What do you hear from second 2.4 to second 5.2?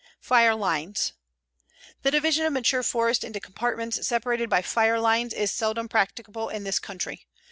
of mature forest into compartments separated by fire